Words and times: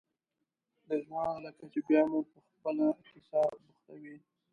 رضوانه 0.89 1.35
لکه 1.45 1.65
چې 1.73 1.79
بیا 1.87 2.01
مو 2.09 2.19
په 2.31 2.39
خپله 2.47 2.87
کیسه 3.07 3.41
بوختوې. 3.61 4.15